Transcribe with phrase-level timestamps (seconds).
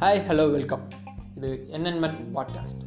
[0.00, 0.82] Hi hello welcome
[1.36, 2.82] இது என்என்மெட் podcast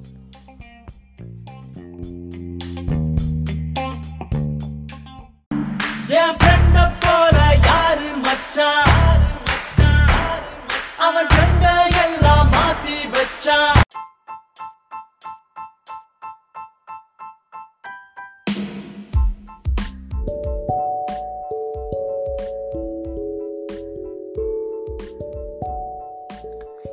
[6.18, 9.24] என் ஃப்ரெண்ட போல யாரு மச்சான்
[11.00, 11.66] அவன் ஃப்ரெண்ட
[12.04, 13.87] எல்லாம் மாத்தி வச்சான்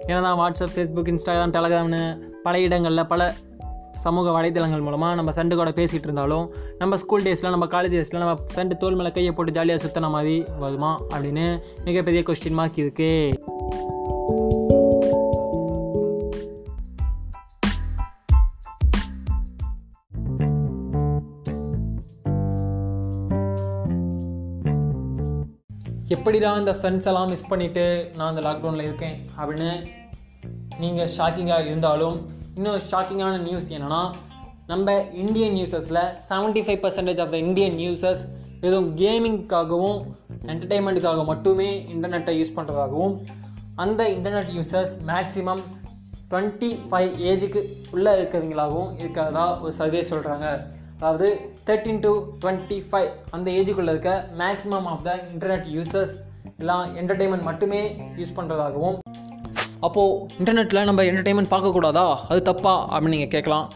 [0.06, 2.02] ஏன்னா வாட்ஸ்அப் ஃபேஸ்புக் இன்ஸ்டாகிராம் டெலகிராம்னு
[2.42, 3.32] பல இடங்களில் பல
[3.94, 6.46] சமூக வலைதளங்கள் மூலமாக நம்ம ஃப்ரெண்டு கூட பேசிகிட்டு இருந்தாலும்
[6.78, 10.44] நம்ம ஸ்கூல் டேஸில் நம்ம காலேஜ் டேஸில் நம்ம ஃப்ரெண்டு தோல் மேலே கையை போட்டு ஜாலியாக சுற்றின மாதிரி
[10.58, 13.52] வருமா அப்படின்னு மிகப்பெரிய கொஸ்டின் மார்க் இருக்குது
[26.10, 27.84] எப்படிடா இந்த ஃப்ரெண்ட்ஸ் எல்லாம் மிஸ் பண்ணிவிட்டு
[28.16, 29.70] நான் இந்த லாக்டவுனில் இருக்கேன் அப்படின்னு
[30.78, 32.16] நீங்கள் ஷாக்கிங்காக இருந்தாலும்
[32.56, 34.02] இன்னும் ஷாக்கிங்கான நியூஸ் என்னென்னா
[34.66, 34.90] நம்ம
[35.22, 38.22] Indian நியூஸஸில் seventy five percentage of the Indian newses
[38.60, 39.98] எதுவும் கேமிங்க்காகவும்
[40.46, 43.14] என்டர்டெயின்மெண்ட்டுக்காக மட்டுமே இன்டர்நெட்டை யூஸ் பண்ணுறதாகவும்
[43.76, 45.62] அந்த internet users maximum
[46.34, 50.46] twenty five ஏஜுக்கு உள்ளே இருக்கிறவங்களாகவும் இருக்கிறதா ஒரு சர்வே சொல்கிறாங்க
[50.98, 52.12] அதாவது தேர்ட்டின் டு
[52.44, 56.14] டுவெண்ட்டி ஃபைவ் அந்த ஏஜுக்குள்ளே இருக்க maximum of the internet users
[56.58, 58.98] எல்லாம் என்டர்டெயின்மெண்ட் மட்டுமே யூஸ் பண்ணுறதாகவும்
[59.80, 62.74] அப்போது இன்டர்நெட்டில் நம்ம என்டர்டெயின்மெண்ட் பார்க்கக்கூடாதா அது தப்பா?
[62.90, 63.72] அப்படின்னு நீங்கள் கேட்கலாம்.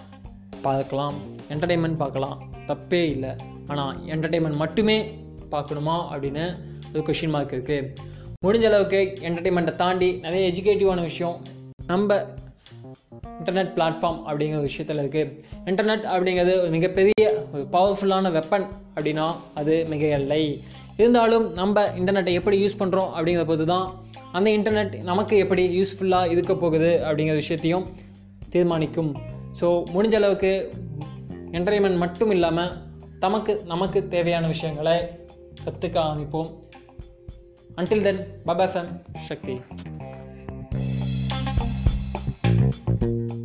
[0.63, 1.15] பார்க்கலாம்.
[1.49, 2.37] என்டர்டெயின்மெண்ட் பார்க்கலாம்.
[2.67, 3.37] தப்பே இல்லை.
[3.67, 4.99] ஆனால் என்டர்டெயின்மெண்ட் மட்டுமே
[5.51, 5.97] பார்க்கணுமா?
[6.13, 6.57] அப்படின்னு
[6.95, 8.07] ஒரு கொஷின் மார்க் இருக்குது
[8.47, 11.43] முடிஞ்ச அளவுக்கு என்டர்டெயின்மெண்ட்டை தாண்டி நிறைய எஜுகேட்டிவான விஷயம்.
[11.87, 12.25] நம்ம
[13.39, 15.33] இன்டர்நெட் பிளாட்ஃபார்ம் அப்படிங்கிற விஷயத்தில் இருக்குது
[15.71, 19.27] இன்டர்நெட் அப்படிங்கிறது மிகப்பெரிய ஒரு பவர்ஃபுல்லான வெப்பன் அப்படின்னா
[19.61, 20.43] அது மிக இல்லை
[20.97, 23.87] இருந்தாலும் நம்ம இன்டர்நெட்டை எப்படி யூஸ் பண்ணுறோம் அப்படிங்கிற போது தான்
[24.37, 27.87] அந்த இன்டர்நெட் நமக்கு எப்படி யூஸ்ஃபுல்லாக இருக்க போகுது அப்படிங்கிற விஷயத்தையும்
[28.55, 29.11] தீர்மானிக்கும்.
[29.61, 30.53] ஸோ முடிஞ்ச அளவுக்கு
[31.57, 32.73] என்டர்டைன்மெண்ட் மட்டும் இல்லாமல்
[33.25, 34.97] தமக்கு நமக்கு தேவையான விஷயங்களை
[35.65, 36.51] கற்றுக்க ஆரம்பிப்போம்.
[37.79, 38.91] அன்டில் தென் பபாஃபம்
[39.29, 39.57] சக்தி
[42.87, 43.38] Thank you.